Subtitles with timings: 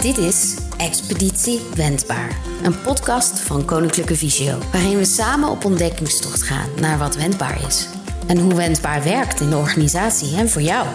[0.00, 6.68] Dit is Expeditie Wendbaar, een podcast van Koninklijke Visio, waarin we samen op ontdekkingstocht gaan
[6.80, 7.88] naar wat wendbaar is
[8.26, 10.86] en hoe wendbaar werkt in de organisatie en voor jou.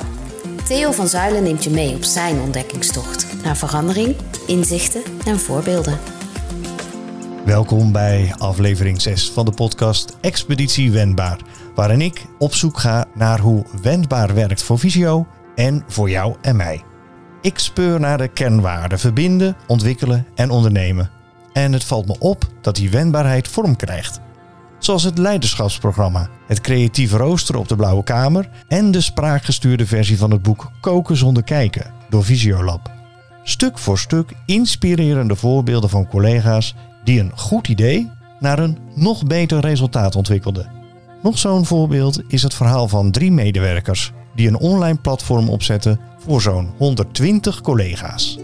[0.67, 4.15] Theo van Zuilen neemt je mee op zijn ontdekkingstocht naar verandering,
[4.47, 5.99] inzichten en voorbeelden.
[7.45, 11.39] Welkom bij aflevering 6 van de podcast Expeditie Wendbaar,
[11.75, 16.55] waarin ik op zoek ga naar hoe wendbaar werkt voor Visio en voor jou en
[16.55, 16.83] mij.
[17.41, 21.09] Ik speur naar de kernwaarden verbinden, ontwikkelen en ondernemen.
[21.53, 24.19] En het valt me op dat die wendbaarheid vorm krijgt.
[24.79, 30.31] Zoals het leiderschapsprogramma, het creatieve rooster op de Blauwe Kamer en de spraakgestuurde versie van
[30.31, 32.91] het boek Koken zonder kijken door Visiolab.
[33.43, 39.59] Stuk voor stuk inspirerende voorbeelden van collega's die een goed idee naar een nog beter
[39.59, 40.71] resultaat ontwikkelden.
[41.23, 46.41] Nog zo'n voorbeeld is het verhaal van drie medewerkers die een online platform opzetten voor
[46.41, 48.37] zo'n 120 collega's.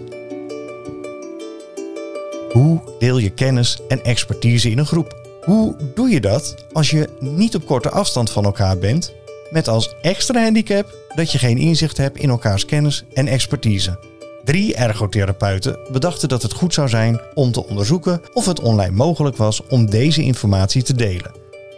[2.52, 5.26] Hoe deel je kennis en expertise in een groep?
[5.43, 9.13] Hoe doe je dat als je niet op korte afstand van elkaar bent,
[9.52, 13.99] met als extra handicap dat je geen inzicht hebt in elkaars kennis en expertise?
[14.43, 19.38] Drie ergotherapeuten bedachten dat het goed zou zijn om te onderzoeken of het online mogelijk
[19.38, 21.32] was om deze informatie te delen.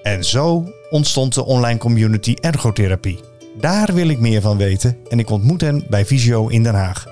[0.04, 3.29] En zo ontstond de online community ergotherapie.
[3.60, 7.06] Daar wil ik meer van weten en ik ontmoet hen bij Visio in Den Haag.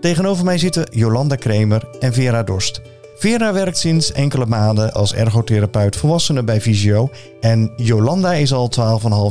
[0.00, 2.80] Tegenover mij zitten Jolanda Kremer en Vera Dorst.
[3.16, 8.70] Vera werkt sinds enkele maanden als ergotherapeut volwassenen bij Visio en Jolanda is al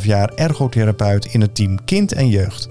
[0.01, 2.69] 12,5 jaar ergotherapeut in het team Kind en Jeugd.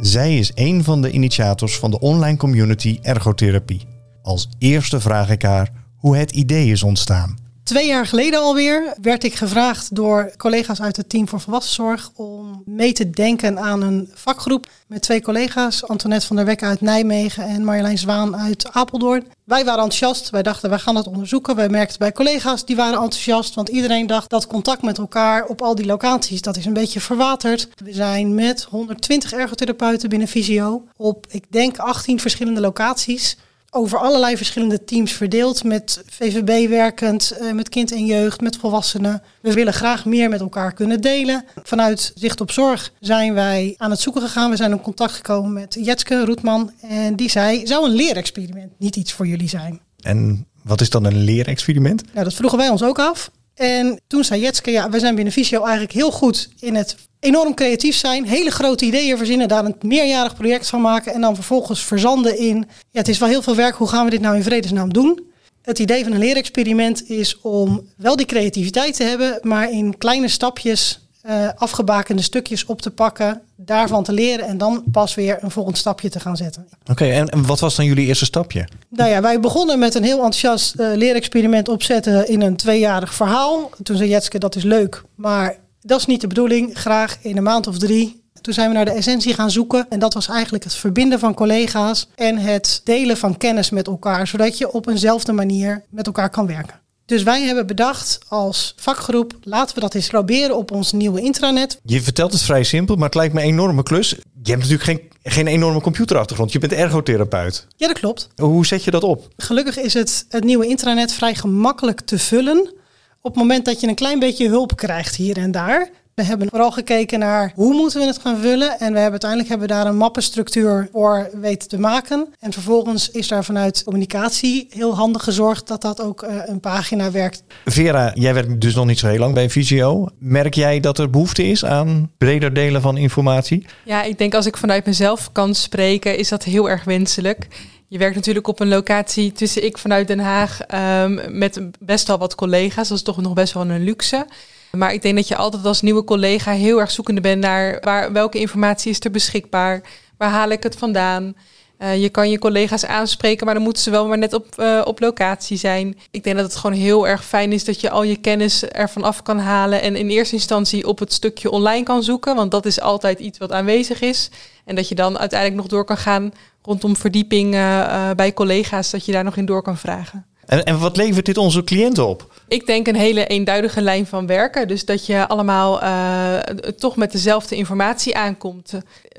[0.00, 3.86] Zij is een van de initiators van de online community ergotherapie.
[4.22, 7.49] Als eerste vraag ik haar hoe het idee is ontstaan.
[7.70, 12.62] Twee jaar geleden alweer werd ik gevraagd door collega's uit het team voor volwassenzorg om
[12.64, 17.44] mee te denken aan een vakgroep met twee collega's, Antoinette van der Wekke uit Nijmegen
[17.44, 19.26] en Marjolein Zwaan uit Apeldoorn.
[19.44, 21.56] Wij waren enthousiast, wij dachten wij gaan het onderzoeken.
[21.56, 25.62] Wij merkten bij collega's die waren enthousiast, want iedereen dacht dat contact met elkaar op
[25.62, 27.68] al die locaties, dat is een beetje verwaterd.
[27.84, 33.36] We zijn met 120 ergotherapeuten binnen Visio op, ik denk, 18 verschillende locaties
[33.70, 35.64] over allerlei verschillende teams verdeeld.
[35.64, 39.22] Met VVB werkend, eh, met kind en jeugd, met volwassenen.
[39.40, 41.44] We willen graag meer met elkaar kunnen delen.
[41.62, 44.50] Vanuit Zicht op Zorg zijn wij aan het zoeken gegaan.
[44.50, 46.72] We zijn in contact gekomen met Jetske Roetman.
[46.80, 49.80] En die zei, zou een leerexperiment niet iets voor jullie zijn?
[50.00, 52.02] En wat is dan een leerexperiment?
[52.12, 53.30] Nou, dat vroegen wij ons ook af.
[53.54, 57.54] En toen zei Jetske, ja, we zijn binnen Visio eigenlijk heel goed in het enorm
[57.54, 61.84] creatief zijn, hele grote ideeën verzinnen, daar een meerjarig project van maken en dan vervolgens
[61.84, 62.56] verzanden in.
[62.90, 65.28] Ja, het is wel heel veel werk, hoe gaan we dit nou in vredesnaam doen?
[65.62, 70.28] Het idee van een leerexperiment is om wel die creativiteit te hebben, maar in kleine
[70.28, 75.50] stapjes uh, afgebakende stukjes op te pakken, daarvan te leren en dan pas weer een
[75.50, 76.68] volgend stapje te gaan zetten.
[76.90, 78.68] Oké, en, en, wat was dan jullie eerste stapje?
[78.88, 83.70] Nou ja, wij begonnen met een heel enthousiast uh, leerexperiment opzetten in een tweejarig verhaal.
[83.82, 86.78] Toen zei Jetske, dat is leuk, maar dat is niet de bedoeling.
[86.78, 88.22] Graag in een maand of drie.
[88.40, 89.86] Toen zijn we naar de essentie gaan zoeken.
[89.88, 94.26] En dat was eigenlijk het verbinden van collega's en het delen van kennis met elkaar.
[94.26, 96.80] Zodat je op eenzelfde manier met elkaar kan werken.
[97.10, 101.80] Dus wij hebben bedacht als vakgroep, laten we dat eens proberen op ons nieuwe intranet.
[101.84, 104.08] Je vertelt het vrij simpel, maar het lijkt me een enorme klus.
[104.42, 106.52] Je hebt natuurlijk geen, geen enorme computerachtergrond.
[106.52, 107.66] Je bent ergotherapeut.
[107.76, 108.28] Ja, dat klopt.
[108.36, 109.28] Hoe zet je dat op?
[109.36, 112.72] Gelukkig is het, het nieuwe intranet vrij gemakkelijk te vullen
[113.20, 115.90] op het moment dat je een klein beetje hulp krijgt hier en daar.
[116.20, 118.70] We hebben vooral gekeken naar hoe moeten we het gaan vullen.
[118.70, 122.26] En we hebben uiteindelijk hebben we daar een mappenstructuur voor weten te maken.
[122.40, 127.10] En vervolgens is daar vanuit communicatie heel handig gezorgd dat dat ook uh, een pagina
[127.10, 127.42] werkt.
[127.64, 130.08] Vera, jij werkt dus nog niet zo heel lang bij Visio.
[130.18, 133.66] Merk jij dat er behoefte is aan breder delen van informatie?
[133.84, 137.46] Ja, ik denk als ik vanuit mezelf kan spreken, is dat heel erg wenselijk.
[137.88, 140.60] Je werkt natuurlijk op een locatie tussen ik vanuit Den Haag
[141.02, 142.88] um, met best wel wat collega's.
[142.88, 144.26] Dat is toch nog best wel een luxe.
[144.72, 148.12] Maar ik denk dat je altijd als nieuwe collega heel erg zoekende bent naar waar,
[148.12, 149.82] welke informatie is er beschikbaar.
[150.16, 151.34] Waar haal ik het vandaan?
[151.78, 154.80] Uh, je kan je collega's aanspreken, maar dan moeten ze wel maar net op, uh,
[154.84, 155.98] op locatie zijn.
[156.10, 159.02] Ik denk dat het gewoon heel erg fijn is dat je al je kennis ervan
[159.02, 159.82] af kan halen.
[159.82, 162.36] En in eerste instantie op het stukje online kan zoeken.
[162.36, 164.30] Want dat is altijd iets wat aanwezig is.
[164.64, 166.32] En dat je dan uiteindelijk nog door kan gaan
[166.62, 170.29] rondom verdieping uh, bij collega's, dat je daar nog in door kan vragen.
[170.50, 172.32] En, en wat levert dit onze cliënten op?
[172.48, 174.68] Ik denk een hele eenduidige lijn van werken.
[174.68, 176.38] Dus dat je allemaal uh,
[176.76, 178.72] toch met dezelfde informatie aankomt.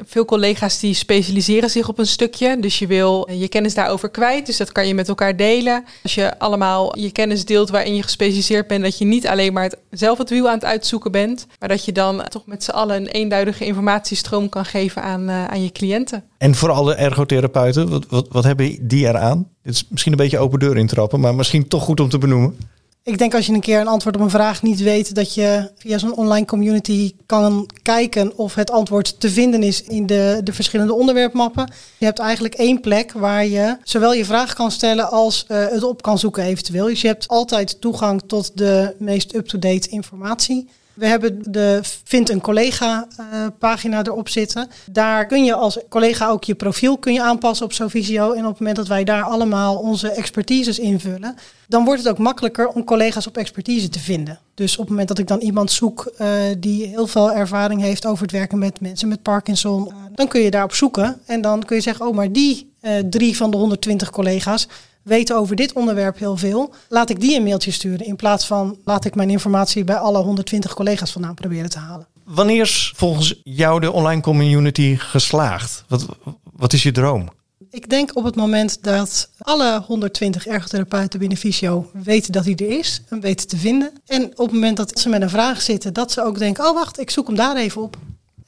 [0.05, 2.57] Veel collega's die specialiseren zich op een stukje.
[2.59, 4.45] Dus je wil je kennis daarover kwijt.
[4.45, 5.85] Dus dat kan je met elkaar delen.
[6.03, 9.63] Als je allemaal je kennis deelt waarin je gespecialiseerd bent, dat je niet alleen maar
[9.63, 12.71] het, zelf het wiel aan het uitzoeken bent, maar dat je dan toch met z'n
[12.71, 16.23] allen een eenduidige informatiestroom kan geven aan, uh, aan je cliënten.
[16.37, 19.47] En voor alle ergotherapeuten, wat, wat, wat hebben die eraan?
[19.63, 22.57] Dit is misschien een beetje open deur intrappen, maar misschien toch goed om te benoemen.
[23.03, 25.71] Ik denk als je een keer een antwoord op een vraag niet weet, dat je
[25.77, 30.53] via zo'n online community kan kijken of het antwoord te vinden is in de, de
[30.53, 31.73] verschillende onderwerpmappen.
[31.97, 35.83] Je hebt eigenlijk één plek waar je zowel je vraag kan stellen als uh, het
[35.83, 36.85] op kan zoeken eventueel.
[36.85, 40.69] Dus je hebt altijd toegang tot de meest up-to-date informatie.
[40.93, 43.25] We hebben de Vind een collega uh,
[43.59, 44.69] pagina erop zitten.
[44.91, 48.31] Daar kun je als collega ook je profiel kun je aanpassen op Sovisio.
[48.31, 51.35] En op het moment dat wij daar allemaal onze expertises invullen,
[51.67, 54.39] dan wordt het ook makkelijker om collega's op expertise te vinden.
[54.53, 56.27] Dus op het moment dat ik dan iemand zoek uh,
[56.57, 60.41] die heel veel ervaring heeft over het werken met mensen met Parkinson, uh, dan kun
[60.41, 61.19] je daarop zoeken.
[61.25, 62.69] En dan kun je zeggen, oh maar die
[63.09, 64.67] drie van de 120 collega's,
[65.03, 66.73] weten over dit onderwerp heel veel.
[66.89, 70.23] Laat ik die een mailtje sturen in plaats van laat ik mijn informatie bij alle
[70.23, 72.07] 120 collega's vandaan proberen te halen.
[72.23, 75.83] Wanneer is volgens jou de online community geslaagd?
[75.87, 76.05] Wat,
[76.53, 77.29] wat is je droom?
[77.69, 82.69] Ik denk op het moment dat alle 120 ergotherapeuten binnen Visio weten dat hij er
[82.69, 83.91] is en weten te vinden.
[84.05, 86.73] En op het moment dat ze met een vraag zitten, dat ze ook denken, oh
[86.73, 87.97] wacht, ik zoek hem daar even op.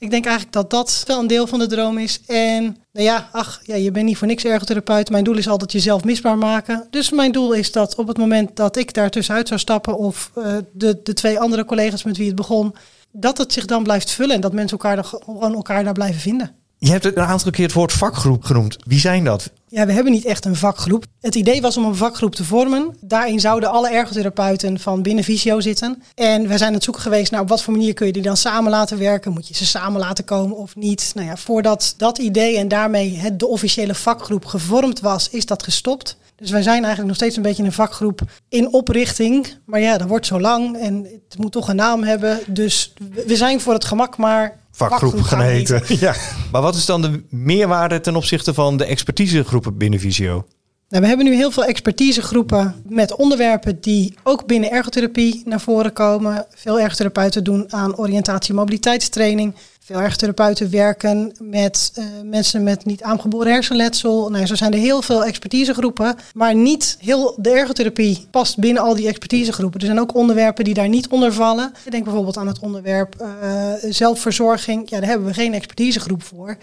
[0.04, 2.20] Ik denk eigenlijk dat dat wel een deel van de droom is.
[2.26, 2.62] En
[2.92, 5.10] nou ja, ach, ja, je bent niet voor niks ergotherapeut.
[5.10, 6.86] Mijn doel is altijd jezelf misbaar maken.
[6.90, 9.98] Dus mijn doel is dat op het moment dat ik daar tussenuit zou stappen...
[9.98, 12.74] of uh, de, de twee andere collega's met wie het begon...
[13.12, 16.54] dat het zich dan blijft vullen en dat mensen elkaar gewoon elkaar daar blijven vinden.
[16.84, 18.76] Je hebt een aantal keer het woord vakgroep genoemd.
[18.86, 19.50] Wie zijn dat?
[19.68, 21.04] Ja, we hebben niet echt een vakgroep.
[21.20, 22.96] Het idee was om een vakgroep te vormen.
[23.00, 26.02] Daarin zouden alle ergotherapeuten van binnen Visio zitten.
[26.14, 28.22] En wij zijn aan het zoeken geweest naar op wat voor manier kun je die
[28.22, 29.32] dan samen laten werken.
[29.32, 31.12] Moet je ze samen laten komen of niet?
[31.14, 35.62] Nou ja, voordat dat idee en daarmee het, de officiële vakgroep gevormd was, is dat
[35.62, 36.16] gestopt.
[36.36, 39.46] Dus wij zijn eigenlijk nog steeds een beetje een vakgroep in oprichting.
[39.64, 42.40] Maar ja, dat wordt zo lang en het moet toch een naam hebben.
[42.46, 42.92] Dus
[43.26, 45.82] we zijn voor het gemak maar vakgroep gaan heten.
[45.98, 46.14] Ja.
[46.52, 50.46] Maar wat is dan de meerwaarde ten opzichte van de expertisegroepen binnen Visio?
[50.88, 55.92] Nou, we hebben nu heel veel expertisegroepen met onderwerpen die ook binnen ergotherapie naar voren
[55.92, 56.46] komen.
[56.54, 59.54] Veel ergotherapeuten doen aan oriëntatie- en mobiliteitstraining.
[59.80, 64.30] Veel ergotherapeuten werken met uh, mensen met niet aangeboren hersenletsel.
[64.30, 68.94] Nou, zo zijn er heel veel expertisegroepen, maar niet heel de ergotherapie past binnen al
[68.94, 69.80] die expertisegroepen.
[69.80, 71.72] Er zijn ook onderwerpen die daar niet onder vallen.
[71.84, 74.90] Ik denk bijvoorbeeld aan het onderwerp uh, zelfverzorging.
[74.90, 76.56] Ja, daar hebben we geen expertisegroep voor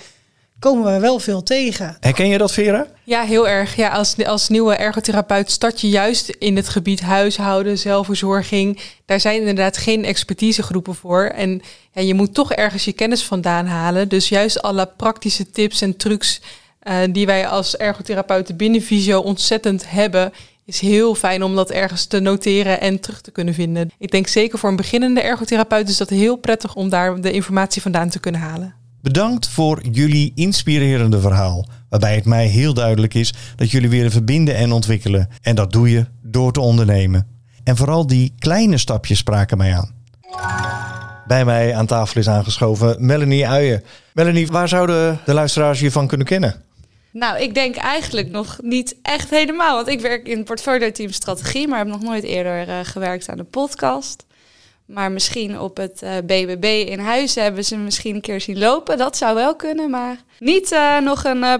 [0.61, 1.97] komen we wel veel tegen.
[1.99, 2.87] Herken je dat, Vera?
[3.03, 3.75] Ja, heel erg.
[3.75, 8.79] Ja, als, als nieuwe ergotherapeut start je juist in het gebied huishouden, zelfverzorging.
[9.05, 11.23] Daar zijn inderdaad geen expertisegroepen voor.
[11.23, 11.61] En
[11.91, 14.09] ja, je moet toch ergens je kennis vandaan halen.
[14.09, 16.41] Dus juist alle praktische tips en trucs
[16.83, 20.33] uh, die wij als ergotherapeuten binnen Visio ontzettend hebben,
[20.65, 23.91] is heel fijn om dat ergens te noteren en terug te kunnen vinden.
[23.97, 27.81] Ik denk zeker voor een beginnende ergotherapeut is dat heel prettig om daar de informatie
[27.81, 28.80] vandaan te kunnen halen.
[29.01, 31.68] Bedankt voor jullie inspirerende verhaal.
[31.89, 35.30] Waarbij het mij heel duidelijk is dat jullie willen verbinden en ontwikkelen.
[35.42, 37.27] En dat doe je door te ondernemen.
[37.63, 39.94] En vooral die kleine stapjes spraken mij aan.
[41.27, 43.83] Bij mij aan tafel is aangeschoven Melanie Uijen.
[44.13, 46.63] Melanie, waar zouden de luisteraars je van kunnen kennen?
[47.12, 49.75] Nou, ik denk eigenlijk nog niet echt helemaal.
[49.75, 53.39] Want ik werk in portfolio team strategie, maar heb nog nooit eerder uh, gewerkt aan
[53.39, 54.25] een podcast.
[54.93, 58.57] Maar misschien op het uh, eh, BBB in huis hebben ze misschien een keer zien
[58.57, 58.97] lopen.
[58.97, 61.53] Dat zou wel kunnen, maar niet uh, nog een uh,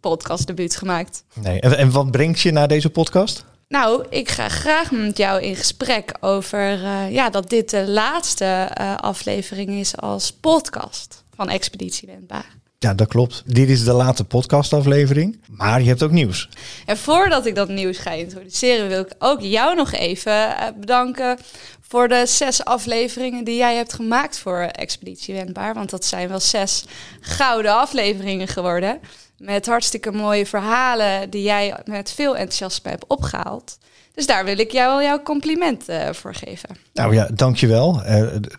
[0.00, 1.24] podcastdebuut gemaakt.
[1.34, 3.44] Nee, en, en, wat brengt je naar deze podcast?
[3.68, 9.70] Nou, ik ga graag met jou in gesprek over ja, dat dit de laatste aflevering
[9.70, 12.63] is als podcast van Expeditie Wendbaar.
[12.84, 13.42] Ja, dat klopt.
[13.46, 15.40] Dit is de laatste podcastaflevering.
[15.48, 16.48] Maar je hebt ook nieuws.
[16.86, 21.38] En voordat ik dat nieuws ga introduceren, wil ik ook jou nog even bedanken
[21.80, 25.74] voor de zes afleveringen die jij hebt gemaakt voor Expeditie Wendbaar.
[25.74, 26.84] Want dat zijn wel zes
[27.20, 29.00] gouden afleveringen geworden.
[29.38, 33.78] Met hartstikke mooie verhalen die jij met veel enthousiasme hebt opgehaald.
[34.14, 36.68] Dus daar wil ik jou wel jouw compliment uh, voor geven.
[36.92, 37.96] Nou ja, dankjewel.
[37.96, 38.06] Uh,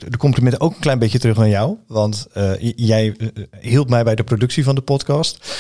[0.08, 1.78] de complimenten ook een klein beetje terug naar jou.
[1.88, 3.16] Want uh, jij
[3.60, 5.56] hielp mij bij de productie van de podcast.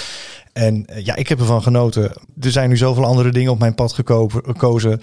[0.53, 2.03] En ja, ik heb ervan genoten.
[2.41, 5.01] Er zijn nu zoveel andere dingen op mijn pad gekozen.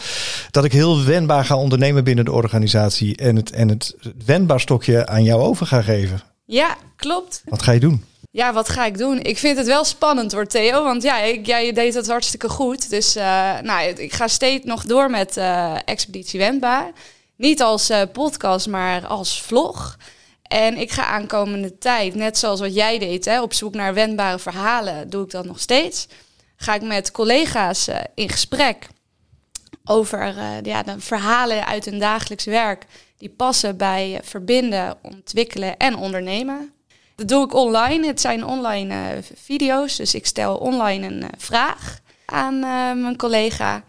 [0.51, 3.17] Dat ik heel wendbaar ga ondernemen binnen de organisatie.
[3.17, 6.23] En het, en het wendbaar stokje aan jou over ga geven.
[6.45, 7.43] Ja, klopt.
[7.45, 8.05] Wat ga je doen?
[8.35, 9.21] Ja, wat ga ik doen?
[9.21, 10.83] Ik vind het wel spannend hoor, Theo.
[10.83, 12.91] Want ja, jij deed het hartstikke goed.
[12.91, 16.93] Dus uh, nou, ik ga steeds nog door met uh, Expeditie Wendbaar.
[17.37, 19.97] Niet als podcast, maar als vlog.
[20.43, 24.39] En ik ga aankomende tijd, net zoals wat jij deed, hè, op zoek naar wendbare
[24.39, 26.07] verhalen, doe ik dat nog steeds.
[26.57, 28.89] Ga ik met collega's in gesprek
[29.85, 32.87] over ja, de verhalen uit hun dagelijks werk
[33.17, 36.73] die passen bij verbinden, ontwikkelen en ondernemen.
[37.17, 38.07] Dat doe ik online.
[38.07, 42.59] Het zijn online uh, video's, dus ik stel online een vraag aan
[43.03, 43.85] mijn collega.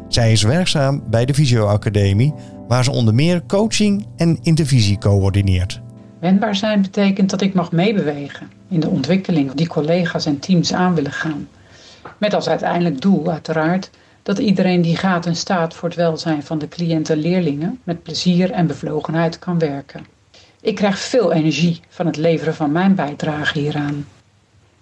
[0.08, 2.34] Zij is werkzaam bij de Visio Academie,
[2.68, 5.83] waar ze onder meer coaching en intervisie coördineert.
[6.24, 10.94] Wendbaar zijn betekent dat ik mag meebewegen in de ontwikkeling die collega's en teams aan
[10.94, 11.48] willen gaan.
[12.18, 13.90] Met als uiteindelijk doel, uiteraard,
[14.22, 18.02] dat iedereen die gaat en staat voor het welzijn van de cliënten en leerlingen met
[18.02, 20.06] plezier en bevlogenheid kan werken.
[20.60, 24.06] Ik krijg veel energie van het leveren van mijn bijdrage hieraan.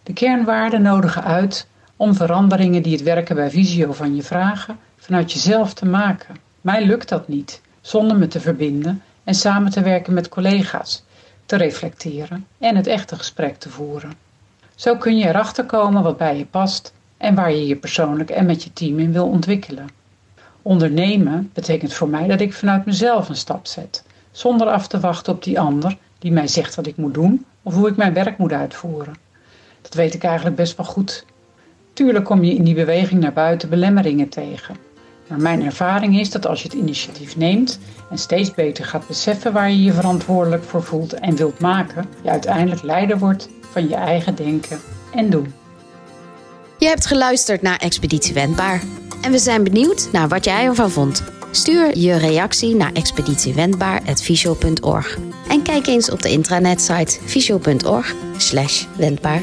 [0.02, 5.32] De kernwaarden nodigen uit om veranderingen die het werken bij Visio van je vragen vanuit
[5.32, 6.36] jezelf te maken.
[6.60, 11.04] Mij lukt dat niet zonder me te verbinden en samen te werken met collega's
[11.46, 14.12] te reflecteren en het echte gesprek te voeren.
[14.74, 18.46] Zo kun je erachter komen wat bij je past en waar je je persoonlijk en
[18.46, 19.88] met je team in wil ontwikkelen.
[20.62, 25.32] Ondernemen betekent voor mij dat ik vanuit mezelf een stap zet, zonder af te wachten
[25.32, 28.38] op die ander die mij zegt wat ik moet doen of hoe ik mijn werk
[28.38, 29.14] moet uitvoeren.
[29.82, 31.24] Dat weet ik eigenlijk best wel goed.
[31.92, 34.76] Tuurlijk kom je in die beweging naar buiten belemmeringen tegen.
[35.32, 37.78] Maar mijn ervaring is dat als je het initiatief neemt
[38.10, 42.30] en steeds beter gaat beseffen waar je je verantwoordelijk voor voelt en wilt maken, je
[42.30, 44.80] uiteindelijk leider wordt van je eigen denken
[45.14, 45.54] en doen.
[46.78, 48.82] Je hebt geluisterd naar Expeditie Wendbaar
[49.22, 51.22] en we zijn benieuwd naar wat jij ervan vond.
[51.50, 59.42] Stuur je reactie naar expeditiewendbaar.visio.org en kijk eens op de intranet-site visio.org/wendbaar.